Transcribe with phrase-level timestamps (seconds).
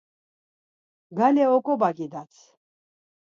[1.17, 2.33] gale oǩobaǩidat.